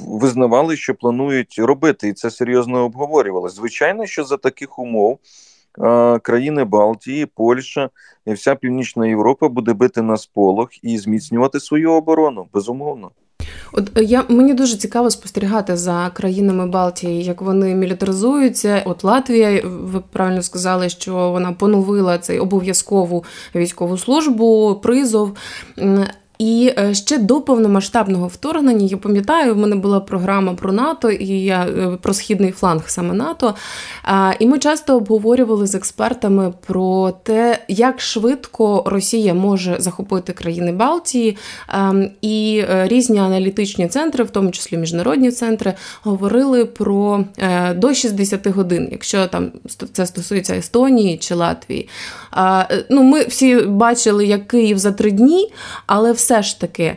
визнавали, 0.07 0.77
що 0.77 0.95
планують 0.95 1.55
робити, 1.59 2.07
і 2.07 2.13
це 2.13 2.31
серйозно 2.31 2.85
обговорювали. 2.85 3.49
Звичайно, 3.49 4.05
що 4.05 4.23
за 4.23 4.37
таких 4.37 4.79
умов 4.79 5.19
країни 6.21 6.63
Балтії, 6.63 7.25
Польща 7.25 7.89
і 8.25 8.33
вся 8.33 8.55
Північна 8.55 9.07
Європа 9.07 9.49
буде 9.49 9.73
бити 9.73 10.01
на 10.01 10.17
сполох 10.17 10.83
і 10.83 10.97
зміцнювати 10.97 11.59
свою 11.59 11.91
оборону. 11.91 12.47
Безумовно. 12.53 13.11
От 13.73 13.97
е, 13.97 14.03
я 14.03 14.23
мені 14.29 14.53
дуже 14.53 14.77
цікаво 14.77 15.09
спостерігати 15.11 15.77
за 15.77 16.11
країнами 16.13 16.67
Балтії, 16.67 17.23
як 17.23 17.41
вони 17.41 17.75
мілітаризуються. 17.75 18.83
От 18.85 19.03
Латвія, 19.03 19.61
ви 19.65 20.03
правильно 20.11 20.41
сказали, 20.41 20.89
що 20.89 21.31
вона 21.31 21.51
поновила 21.51 22.17
цей 22.17 22.39
обов'язкову 22.39 23.23
військову 23.55 23.97
службу, 23.97 24.79
призов. 24.83 25.37
І 26.39 26.73
е, 26.79 26.93
ще 26.93 27.17
до 27.17 27.41
повномасштабного 27.41 28.27
вторгнення 28.27 28.85
я 28.85 28.97
пам'ятаю, 28.97 29.55
в 29.55 29.57
мене 29.57 29.75
була 29.75 29.99
програма 29.99 30.53
про 30.53 30.73
НАТО 30.73 31.11
і 31.11 31.27
я 31.27 31.65
е, 31.65 31.97
про 32.01 32.13
східний 32.13 32.51
фланг 32.51 32.83
саме 32.87 33.13
НАТО. 33.13 33.55
І 34.39 34.47
ми 34.47 34.59
часто 34.59 34.97
обговорювали 34.97 35.67
з 35.67 35.75
експертами 35.75 36.53
про 36.67 37.11
те, 37.23 37.59
як 37.67 38.01
швидко 38.01 38.83
Росія 38.85 39.33
може 39.33 39.75
захопити 39.79 40.33
країни 40.33 40.71
Балтії, 40.71 41.37
ем, 41.69 42.09
і 42.21 42.63
е, 42.69 42.87
різні 42.87 43.19
аналітичні 43.19 43.87
центри, 43.87 44.23
в 44.23 44.29
тому 44.29 44.51
числі 44.51 44.77
міжнародні 44.77 45.31
центри, 45.31 45.73
говорили 46.03 46.65
про 46.65 47.23
до 47.75 47.93
60 47.93 48.47
годин, 48.47 48.89
якщо 48.91 49.27
там 49.27 49.51
це 49.93 50.05
стосується 50.05 50.55
Естонії 50.55 51.17
чи 51.17 51.35
Латвії. 51.35 51.89
Ну, 52.89 53.03
Ми 53.03 53.23
всі 53.23 53.55
бачили, 53.55 54.25
як 54.25 54.47
Київ 54.47 54.77
за 54.77 54.91
три 54.91 55.11
дні, 55.11 55.53
але 55.87 56.11
все 56.11 56.28
все 56.29 56.43
ж 56.43 56.59
таки 56.59 56.95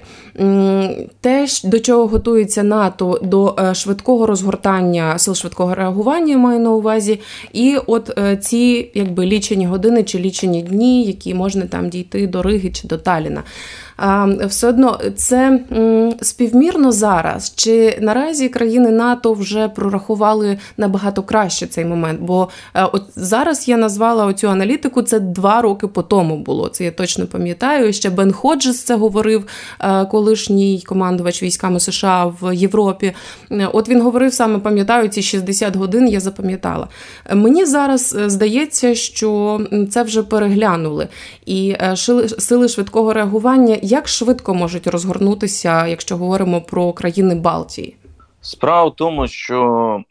те, 1.21 1.47
до 1.65 1.81
чого 1.81 2.07
готується 2.07 2.63
НАТО 2.63 3.21
до 3.23 3.57
е, 3.59 3.75
швидкого 3.75 4.27
розгортання 4.27 5.19
сил 5.19 5.35
швидкого 5.35 5.75
реагування, 5.75 6.39
маю 6.39 6.61
на 6.61 6.71
увазі, 6.71 7.21
і 7.53 7.77
от 7.87 8.19
е, 8.19 8.37
ці 8.37 8.91
якби 8.95 9.27
лічені 9.27 9.67
години 9.67 10.03
чи 10.05 10.19
лічені 10.19 10.63
дні, 10.63 11.05
які 11.05 11.35
можна 11.35 11.67
там 11.67 11.89
дійти 11.89 12.27
до 12.27 12.43
Риги 12.43 12.71
чи 12.71 12.89
до 12.89 12.99
Таліна 12.99 13.43
все 14.47 14.69
одно 14.69 15.01
це 15.17 15.61
співмірно 16.23 16.93
зараз. 16.93 17.53
Чи 17.57 17.99
наразі 18.01 18.49
країни 18.49 18.91
НАТО 18.91 19.33
вже 19.33 19.69
прорахували 19.69 20.59
набагато 20.77 21.23
краще 21.23 21.67
цей 21.67 21.85
момент? 21.85 22.21
Бо 22.21 22.49
е, 22.75 22.85
от 22.85 23.03
зараз 23.17 23.69
я 23.69 23.77
назвала 23.77 24.27
оцю 24.27 24.49
аналітику, 24.49 25.03
це 25.03 25.21
два 25.21 25.63
роки 25.63 25.87
по 25.87 26.03
тому 26.03 26.37
було. 26.37 26.69
Це 26.69 26.85
я 26.85 26.91
точно 26.91 27.27
пам'ятаю. 27.27 27.93
Ще 27.93 28.11
Бен 28.11 28.33
Ходжес 28.33 28.83
це 28.83 28.97
говорив, 28.97 29.47
е, 29.81 30.05
колишній 30.05 30.85
командувач 30.87 31.43
військами 31.43 31.81
США 31.81 32.33
в 32.41 32.55
Європі. 32.55 33.13
Е, 33.51 33.69
от 33.73 33.89
він 33.89 34.03
говорив 34.03 34.35
саме, 34.35 34.59
пам'ятаю, 34.59 35.09
ці 35.09 35.23
60 35.23 35.77
годин 35.77 36.09
я 36.09 36.21
запам'ятала. 36.21 36.89
Мені 37.35 37.65
зараз 37.65 38.17
здається, 38.27 38.95
що 38.95 39.61
це 39.91 40.03
вже 40.03 40.23
переглянули, 40.23 41.09
і 41.47 41.77
сили 42.39 42.69
швидкого 42.69 43.13
реагування 43.13 43.79
як 43.93 44.09
швидко 44.09 44.55
можуть 44.55 44.87
розгорнутися, 44.87 45.87
якщо 45.87 46.17
говоримо 46.17 46.61
про 46.61 46.93
країни 46.93 47.35
Балтії? 47.35 47.97
Справа 48.41 48.89
в 48.89 48.97
тому, 48.97 49.29
що 49.29 50.05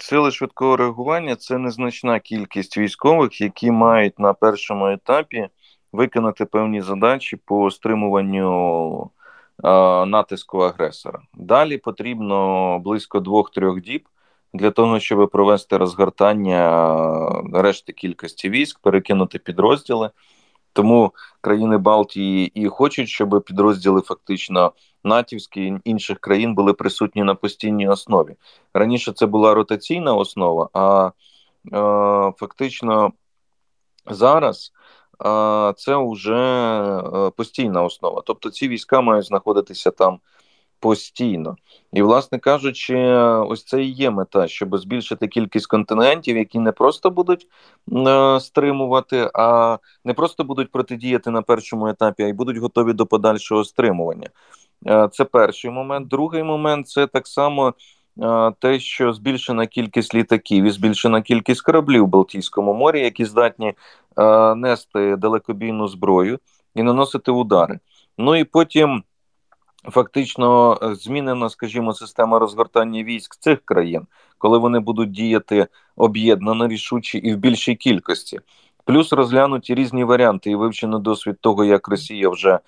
сили 0.00 0.30
швидкого 0.30 0.76
реагування 0.76 1.36
це 1.36 1.58
незначна 1.58 2.20
кількість 2.20 2.78
військових, 2.78 3.40
які 3.40 3.70
мають 3.70 4.18
на 4.18 4.32
першому 4.32 4.86
етапі 4.86 5.48
виконати 5.92 6.44
певні 6.44 6.82
задачі 6.82 7.36
по 7.36 7.70
стримуванню 7.70 9.10
а, 9.62 10.04
натиску 10.06 10.58
агресора. 10.58 11.20
Далі 11.34 11.78
потрібно 11.78 12.78
близько 12.78 13.20
двох-трьох 13.20 13.80
діб. 13.80 14.08
Для 14.54 14.70
того 14.70 15.00
щоб 15.00 15.30
провести 15.30 15.76
розгортання 15.76 16.62
решти 17.52 17.92
кількості 17.92 18.50
військ, 18.50 18.78
перекинути 18.78 19.38
підрозділи, 19.38 20.10
тому 20.78 21.12
країни 21.40 21.78
Балтії 21.78 22.46
і 22.54 22.68
хочуть, 22.68 23.08
щоб 23.08 23.42
підрозділи 23.46 24.00
фактично 24.00 24.72
натівські 25.04 25.60
і 25.62 25.80
інших 25.84 26.18
країн 26.18 26.54
були 26.54 26.72
присутні 26.72 27.22
на 27.22 27.34
постійній 27.34 27.88
основі. 27.88 28.36
Раніше 28.74 29.12
це 29.12 29.26
була 29.26 29.54
ротаційна 29.54 30.14
основа, 30.14 30.68
а 30.72 31.06
е, 31.06 31.12
фактично 32.36 33.12
зараз. 34.06 34.72
Це 35.76 35.96
вже 35.96 36.36
е, 36.36 37.30
постійна 37.30 37.82
основа. 37.82 38.22
Тобто 38.26 38.50
ці 38.50 38.68
війська 38.68 39.00
мають 39.00 39.26
знаходитися 39.26 39.90
там 39.90 40.18
постійно. 40.80 41.56
І, 41.92 42.02
власне 42.02 42.38
кажучи, 42.38 42.96
ось 43.22 43.64
це 43.64 43.82
і 43.82 43.90
є 43.90 44.10
мета, 44.10 44.48
щоб 44.48 44.78
збільшити 44.78 45.28
кількість 45.28 45.66
континентів, 45.66 46.36
які 46.36 46.58
не 46.58 46.72
просто 46.72 47.10
будуть 47.10 47.46
е, 47.92 48.40
стримувати, 48.40 49.30
а 49.34 49.78
не 50.04 50.14
просто 50.14 50.44
будуть 50.44 50.70
протидіяти 50.70 51.30
на 51.30 51.42
першому 51.42 51.88
етапі, 51.88 52.22
а 52.22 52.26
й 52.26 52.32
будуть 52.32 52.56
готові 52.56 52.92
до 52.92 53.06
подальшого 53.06 53.64
стримування. 53.64 54.28
Це 55.12 55.24
перший 55.24 55.70
момент. 55.70 56.08
Другий 56.08 56.42
момент 56.42 56.88
це 56.88 57.06
так 57.06 57.26
само 57.26 57.74
те, 58.60 58.80
що 58.80 59.12
збільшена 59.12 59.66
кількість 59.66 60.14
літаків 60.14 60.64
і 60.64 60.70
збільшена 60.70 61.22
кількість 61.22 61.62
кораблів 61.62 62.04
в 62.04 62.08
Балтійському 62.08 62.74
морі, 62.74 63.00
які 63.00 63.24
здатні 63.24 63.74
нести 64.56 65.16
далекобійну 65.16 65.88
зброю 65.88 66.38
і 66.74 66.82
наносити 66.82 67.30
удари. 67.30 67.78
Ну 68.18 68.36
і 68.36 68.44
потім. 68.44 69.02
Фактично 69.84 70.78
змінена, 70.82 71.50
скажімо, 71.50 71.92
система 71.92 72.38
розгортання 72.38 73.02
військ 73.02 73.36
цих 73.40 73.64
країн, 73.64 74.06
коли 74.38 74.58
вони 74.58 74.78
будуть 74.78 75.10
діяти 75.10 75.66
об'єднано, 75.96 76.68
рішучі 76.68 77.18
і 77.18 77.34
в 77.34 77.36
більшій 77.36 77.74
кількості. 77.74 78.40
Плюс 78.88 79.12
розглянуті 79.12 79.74
різні 79.74 80.04
варіанти 80.04 80.50
і 80.50 80.54
вивчено 80.54 80.98
досвід 80.98 81.36
того, 81.40 81.64
як 81.64 81.88
Росія 81.88 82.28
вже 82.28 82.58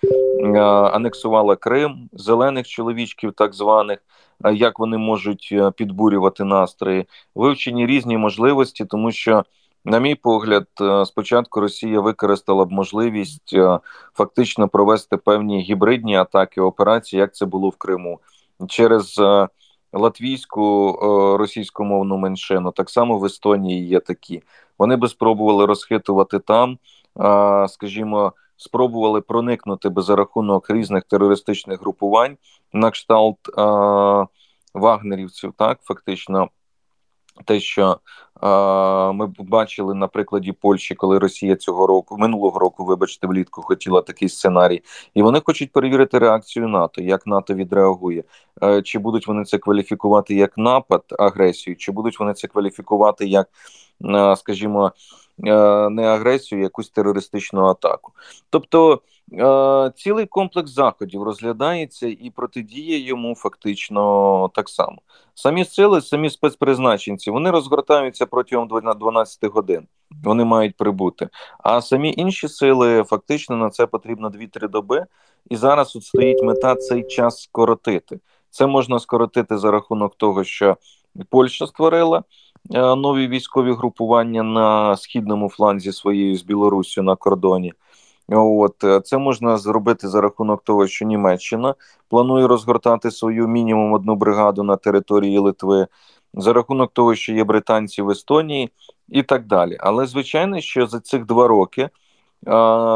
е, 0.42 0.60
анексувала 0.92 1.56
Крим, 1.56 2.08
зелених 2.12 2.68
чоловічків, 2.68 3.32
так 3.32 3.54
званих, 3.54 3.98
е, 4.44 4.54
як 4.54 4.78
вони 4.78 4.98
можуть 4.98 5.48
е, 5.52 5.70
підбурювати 5.70 6.44
настрої, 6.44 7.06
вивчені 7.34 7.86
різні 7.86 8.16
можливості, 8.16 8.84
тому 8.84 9.12
що, 9.12 9.44
на 9.84 9.98
мій 9.98 10.14
погляд, 10.14 10.66
е, 10.80 11.06
спочатку 11.06 11.60
Росія 11.60 12.00
використала 12.00 12.64
б 12.64 12.72
можливість 12.72 13.52
е, 13.52 13.78
фактично 14.14 14.68
провести 14.68 15.16
певні 15.16 15.60
гібридні 15.60 16.16
атаки 16.16 16.60
операції, 16.60 17.20
як 17.20 17.34
це 17.34 17.46
було 17.46 17.68
в 17.68 17.76
Криму, 17.76 18.20
через 18.68 19.18
е, 19.18 19.48
латвійську 19.92 20.92
російськомовну 21.38 22.16
меншину. 22.16 22.72
Так 22.72 22.90
само 22.90 23.18
в 23.18 23.24
Естонії 23.24 23.88
є 23.88 24.00
такі. 24.00 24.42
Вони 24.78 24.96
би 24.96 25.08
спробували 25.08 25.66
розхитувати 25.66 26.38
там, 26.38 26.78
скажімо, 27.68 28.32
спробували 28.56 29.20
проникнути 29.20 29.88
би 29.88 30.02
за 30.02 30.16
рахунок 30.16 30.70
різних 30.70 31.04
терористичних 31.04 31.80
групувань 31.80 32.36
на 32.72 32.90
кшталт 32.90 33.38
вагнерівців, 34.74 35.52
так 35.56 35.78
фактично. 35.82 36.48
Те, 37.44 37.60
що 37.60 38.00
е, 38.42 39.12
ми 39.12 39.26
бачили 39.38 39.94
на 39.94 40.06
прикладі 40.06 40.52
Польщі, 40.52 40.94
коли 40.94 41.18
Росія 41.18 41.56
цього 41.56 41.86
року, 41.86 42.16
минулого 42.18 42.58
року, 42.58 42.84
вибачте, 42.84 43.26
влітку 43.26 43.62
хотіла 43.62 44.02
такий 44.02 44.28
сценарій, 44.28 44.82
і 45.14 45.22
вони 45.22 45.40
хочуть 45.44 45.72
перевірити 45.72 46.18
реакцію 46.18 46.68
НАТО, 46.68 47.02
як 47.02 47.26
НАТО 47.26 47.54
відреагує, 47.54 48.24
е, 48.62 48.82
чи 48.82 48.98
будуть 48.98 49.26
вони 49.26 49.44
це 49.44 49.58
кваліфікувати 49.58 50.34
як 50.34 50.58
напад, 50.58 51.04
агресію, 51.18 51.76
чи 51.76 51.92
будуть 51.92 52.20
вони 52.20 52.34
це 52.34 52.48
кваліфікувати 52.48 53.26
як 53.26 53.48
скажімо, 54.36 54.92
не 55.90 56.06
агресію, 56.06 56.62
якусь 56.62 56.90
терористичну 56.90 57.64
атаку. 57.64 58.12
Тобто 58.50 59.00
цілий 59.96 60.26
комплекс 60.26 60.70
заходів 60.70 61.22
розглядається 61.22 62.06
і 62.06 62.32
протидіє 62.36 62.98
йому 62.98 63.34
фактично 63.34 64.50
так 64.54 64.68
само. 64.68 64.98
Самі 65.34 65.64
сили, 65.64 66.00
самі 66.00 66.30
спецпризначенці, 66.30 67.30
вони 67.30 67.50
розгортаються 67.50 68.26
протягом 68.26 68.68
12 68.68 69.44
годин. 69.44 69.86
Вони 70.24 70.44
мають 70.44 70.76
прибути. 70.76 71.28
А 71.58 71.80
самі 71.80 72.14
інші 72.16 72.48
сили 72.48 73.04
фактично 73.04 73.56
на 73.56 73.70
це 73.70 73.86
потрібно 73.86 74.28
2-3 74.28 74.68
доби. 74.68 75.06
І 75.50 75.56
зараз 75.56 75.96
от 75.96 76.04
стоїть 76.04 76.42
мета 76.42 76.74
цей 76.74 77.02
час 77.02 77.42
скоротити. 77.42 78.20
Це 78.50 78.66
можна 78.66 78.98
скоротити 78.98 79.58
за 79.58 79.70
рахунок 79.70 80.14
того, 80.16 80.44
що 80.44 80.76
Польща 81.30 81.66
створила. 81.66 82.22
Е, 82.74 82.96
нові 82.96 83.28
військові 83.28 83.72
групування 83.72 84.42
на 84.42 84.96
східному 84.96 85.48
фланзі 85.48 85.92
своєю 85.92 86.36
з 86.36 86.42
Білоруссю 86.42 87.02
на 87.02 87.16
кордоні. 87.16 87.72
От 88.30 88.84
е, 88.84 89.00
це 89.00 89.18
можна 89.18 89.58
зробити 89.58 90.08
за 90.08 90.20
рахунок 90.20 90.64
того, 90.64 90.86
що 90.86 91.04
Німеччина 91.04 91.74
планує 92.08 92.46
розгортати 92.46 93.10
свою 93.10 93.48
мінімум 93.48 93.92
одну 93.92 94.14
бригаду 94.14 94.62
на 94.62 94.76
території 94.76 95.38
Литви, 95.38 95.86
за 96.34 96.52
рахунок 96.52 96.92
того, 96.92 97.14
що 97.14 97.32
є 97.32 97.44
британці 97.44 98.02
в 98.02 98.10
Естонії, 98.10 98.70
і 99.08 99.22
так 99.22 99.46
далі. 99.46 99.76
Але 99.80 100.06
звичайно, 100.06 100.60
що 100.60 100.86
за 100.86 101.00
цих 101.00 101.26
два 101.26 101.48
роки 101.48 101.90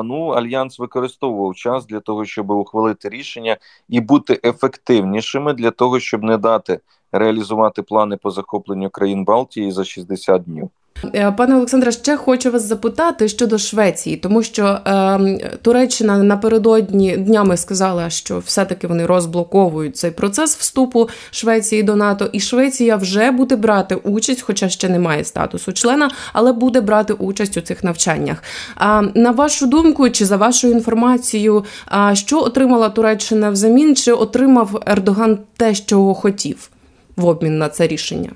ну 0.05 0.29
альянс 0.29 0.79
використовував 0.79 1.55
час 1.55 1.87
для 1.87 2.01
того, 2.01 2.25
щоб 2.25 2.51
ухвалити 2.51 3.09
рішення 3.09 3.57
і 3.89 4.01
бути 4.01 4.41
ефективнішими 4.45 5.53
для 5.53 5.71
того, 5.71 6.01
щоб 6.01 6.23
не 6.23 6.39
дати 6.39 6.81
реалізувати 7.13 7.83
плани 7.83 8.17
по 8.17 8.31
захопленню 8.31 8.91
країн 8.91 9.25
Балтії 9.25 9.73
за 9.73 9.85
60 9.85 10.43
днів. 10.43 10.71
Е, 11.15 11.33
пане 11.33 11.57
Олександре, 11.57 11.93
ще 11.93 12.17
хочу 12.17 12.51
вас 12.51 12.63
запитати 12.63 13.29
щодо 13.29 13.59
Швеції, 13.59 14.17
тому 14.17 14.43
що 14.43 14.65
е, 14.65 15.59
Туреччина 15.63 16.19
напередодні 16.19 17.17
днями 17.17 17.57
сказала, 17.57 18.11
що 18.11 18.39
все-таки 18.39 18.87
вони 18.87 19.07
розблоковують 19.07 19.97
цей 19.97 20.11
процес 20.11 20.57
вступу 20.57 21.09
Швеції 21.31 21.83
до 21.83 21.97
НАТО, 21.97 22.29
і 22.33 22.41
Швеція 22.41 22.97
вже 22.97 23.31
буде 23.31 23.57
брати 23.57 23.95
участь, 23.95 24.43
хоча 24.43 24.69
ще 24.69 24.89
не 24.89 24.99
має 24.99 25.25
статусу 25.25 25.73
члена, 25.73 26.11
але 26.33 26.53
буде 26.53 26.81
брати 26.81 27.13
участь 27.13 27.57
у 27.57 27.61
цих 27.61 27.85
навчаннях. 27.85 28.43
А 28.77 29.03
на 29.15 29.31
вашу 29.31 29.67
думку, 29.67 30.11
чи 30.11 30.27
за 30.27 30.37
вашою 30.37 30.73
інформацією, 30.73 31.65
а 31.87 32.15
що 32.15 32.41
отримала 32.41 32.89
Туреччина 32.89 33.51
взамін? 33.51 33.97
Чи 33.97 34.13
отримав 34.13 34.83
Ердоган 34.87 35.39
те, 35.57 35.75
що 35.75 36.15
хотів? 36.15 36.71
В 37.17 37.27
обмін 37.27 37.59
на 37.59 37.69
це 37.69 37.87
рішення. 37.87 38.31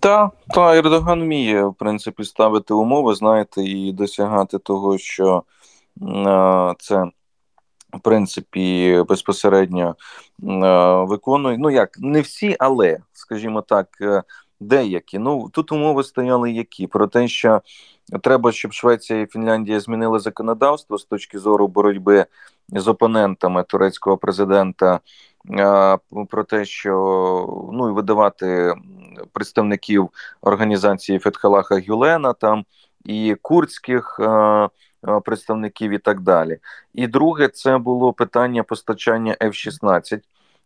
Так, 0.00 0.30
та 0.54 0.76
Ердоган 0.76 1.22
вміє 1.22 1.64
в 1.64 1.74
принципі 1.74 2.24
ставити 2.24 2.74
умови, 2.74 3.14
знаєте, 3.14 3.62
і 3.62 3.92
досягати 3.92 4.58
того, 4.58 4.98
що 4.98 5.42
е, 6.02 6.74
це 6.78 7.04
в 7.92 8.00
принципі 8.02 8.98
безпосередньо 9.08 9.88
е, 9.88 9.94
виконує. 11.04 11.58
Ну 11.58 11.70
як 11.70 11.98
не 11.98 12.20
всі, 12.20 12.56
але 12.58 12.98
скажімо 13.12 13.62
так, 13.62 13.88
е, 14.00 14.22
деякі. 14.60 15.18
Ну 15.18 15.48
тут 15.52 15.72
умови 15.72 16.04
стояли 16.04 16.52
які 16.52 16.86
про 16.86 17.06
те, 17.06 17.28
що 17.28 17.62
треба, 18.22 18.52
щоб 18.52 18.72
Швеція 18.72 19.20
і 19.20 19.26
Фінляндія 19.26 19.80
змінили 19.80 20.18
законодавство 20.18 20.98
з 20.98 21.04
точки 21.04 21.38
зору 21.38 21.68
боротьби 21.68 22.26
з 22.68 22.88
опонентами 22.88 23.62
турецького 23.62 24.16
президента 24.16 25.00
про 26.28 26.44
те, 26.44 26.64
що 26.64 26.92
ну 27.72 27.88
і 27.88 27.92
видавати 27.92 28.74
представників 29.32 30.10
організації 30.40 31.18
Фетхалаха 31.18 31.80
Гюлена 31.88 32.32
там 32.32 32.64
і 33.04 33.36
курдських 33.42 34.20
представників, 35.24 35.90
і 35.90 35.98
так 35.98 36.20
далі. 36.20 36.58
І 36.94 37.06
друге, 37.06 37.48
це 37.48 37.78
було 37.78 38.12
питання 38.12 38.62
постачання 38.62 39.36
F-16 39.40 40.20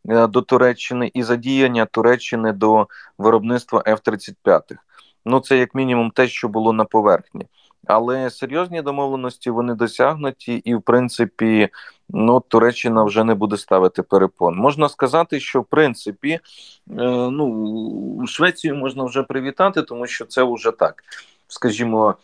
е, 0.08 0.26
до 0.26 0.42
Туреччини 0.42 1.11
і 1.14 1.22
задіяння 1.22 1.87
Туреччини 1.87 2.52
до 2.52 2.88
виробництва 3.18 3.82
F-35. 3.87 4.62
Ну 5.24 5.40
це 5.40 5.56
як 5.56 5.74
мінімум 5.74 6.11
те, 6.11 6.28
що 6.28 6.48
було 6.48 6.72
на 6.72 6.85
поверхні. 6.85 7.46
Але 7.87 8.30
серйозні 8.30 8.82
домовленості 8.82 9.50
вони 9.50 9.74
досягнуті, 9.74 10.54
і 10.54 10.74
в 10.74 10.82
принципі, 10.82 11.68
ну 12.12 12.40
Туреччина 12.48 13.05
вже 13.05 13.25
не 13.25 13.35
буде 13.35 13.57
ставити 13.57 14.03
перепон. 14.03 14.57
Можна 14.57 14.88
сказати, 14.88 15.40
що 15.40 15.61
в 15.61 15.64
принципі, 15.64 16.31
е, 16.31 16.40
ну 17.31 18.25
Швецію 18.27 18.77
можна 18.77 19.05
вже 19.05 19.22
привітати, 19.22 19.83
тому 19.83 20.07
що 20.07 20.25
це 20.25 20.42
вже 20.42 20.70
так, 20.70 21.05
скажімо. 21.48 22.14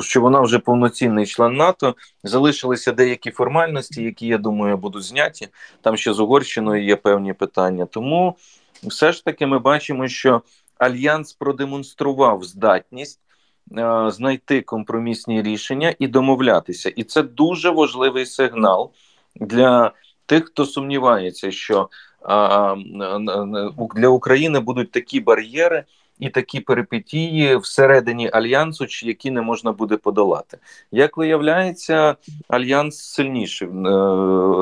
Що 0.00 0.20
вона 0.20 0.40
вже 0.40 0.58
повноцінний 0.58 1.26
член 1.26 1.56
НАТО, 1.56 1.94
залишилися 2.24 2.92
деякі 2.92 3.30
формальності, 3.30 4.02
які 4.02 4.26
я 4.26 4.38
думаю 4.38 4.76
будуть 4.76 5.02
зняті. 5.02 5.48
Там 5.80 5.96
ще 5.96 6.12
з 6.12 6.20
Угорщиною 6.20 6.84
є 6.84 6.96
певні 6.96 7.32
питання. 7.32 7.86
Тому 7.86 8.36
все 8.82 9.12
ж 9.12 9.24
таки 9.24 9.46
ми 9.46 9.58
бачимо, 9.58 10.08
що 10.08 10.42
альянс 10.78 11.32
продемонстрував 11.32 12.44
здатність 12.44 13.20
знайти 14.08 14.60
компромісні 14.60 15.42
рішення 15.42 15.94
і 15.98 16.08
домовлятися. 16.08 16.88
І 16.88 17.04
це 17.04 17.22
дуже 17.22 17.70
важливий 17.70 18.26
сигнал 18.26 18.90
для 19.36 19.92
тих, 20.26 20.44
хто 20.44 20.66
сумнівається, 20.66 21.50
що 21.50 21.88
для 23.94 24.08
України 24.08 24.60
будуть 24.60 24.90
такі 24.90 25.20
бар'єри. 25.20 25.84
І 26.18 26.28
такі 26.28 26.60
перипетії 26.60 27.56
всередині 27.56 28.30
альянсу, 28.32 28.86
які 29.02 29.30
не 29.30 29.42
можна 29.42 29.72
буде 29.72 29.96
подолати, 29.96 30.58
як 30.92 31.16
виявляється, 31.16 32.16
альянс 32.48 32.98
сильніший 32.98 33.68
е, 33.68 33.72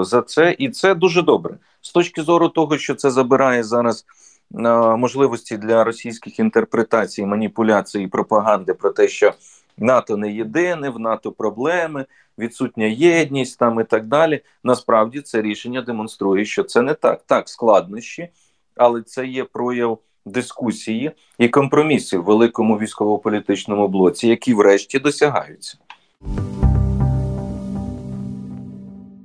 за 0.04 0.22
це, 0.26 0.56
і 0.58 0.68
це 0.68 0.94
дуже 0.94 1.22
добре 1.22 1.54
з 1.80 1.92
точки 1.92 2.22
зору 2.22 2.48
того, 2.48 2.78
що 2.78 2.94
це 2.94 3.10
забирає 3.10 3.64
зараз 3.64 4.06
можливості 4.50 5.56
для 5.56 5.84
російських 5.84 6.38
інтерпретацій, 6.38 7.26
маніпуляцій 7.26 8.02
і 8.02 8.06
пропаганди 8.06 8.74
про 8.74 8.90
те, 8.90 9.08
що 9.08 9.32
НАТО 9.78 10.16
не 10.16 10.32
єдине, 10.32 10.90
в 10.90 10.98
НАТО 10.98 11.32
проблеми, 11.32 12.06
відсутня 12.38 12.86
єдність 12.86 13.58
там 13.58 13.80
і 13.80 13.84
так 13.84 14.06
далі. 14.06 14.40
Насправді 14.64 15.20
це 15.20 15.42
рішення 15.42 15.82
демонструє, 15.82 16.44
що 16.44 16.62
це 16.62 16.82
не 16.82 16.94
так. 16.94 17.22
Так, 17.26 17.48
складнощі, 17.48 18.28
але 18.76 19.02
це 19.02 19.26
є 19.26 19.44
прояв 19.44 19.98
дискусії 20.26 21.10
і 21.38 21.48
компромісів 21.48 22.20
в 22.20 22.24
великому 22.24 22.78
військово-політичному 22.78 23.88
блоці, 23.88 24.28
які 24.28 24.54
врешті 24.54 24.98
досягаються. 24.98 25.78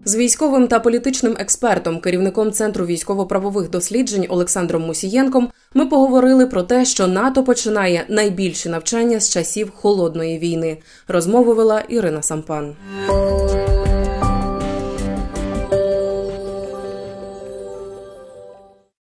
З 0.07 0.15
військовим 0.15 0.67
та 0.67 0.79
політичним 0.79 1.35
експертом, 1.39 1.99
керівником 1.99 2.51
центру 2.51 2.85
військово-правових 2.85 3.69
досліджень 3.69 4.25
Олександром 4.29 4.81
Мусієнком, 4.81 5.49
ми 5.73 5.85
поговорили 5.85 6.47
про 6.47 6.63
те, 6.63 6.85
що 6.85 7.07
НАТО 7.07 7.43
починає 7.43 8.05
найбільші 8.09 8.69
навчання 8.69 9.19
з 9.19 9.29
часів 9.29 9.71
холодної 9.75 10.39
війни. 10.39 10.77
Розмову 11.07 11.53
вела 11.53 11.81
Ірина 11.89 12.21
Сампан. 12.21 12.75